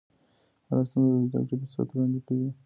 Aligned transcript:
هره 0.67 0.83
ستونزه 0.89 1.15
د 1.21 1.23
زده 1.29 1.41
کړې 1.47 1.55
فرصت 1.61 1.87
وړاندې 1.91 2.19
کوي. 2.27 2.49